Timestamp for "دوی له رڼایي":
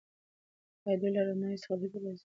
0.99-1.57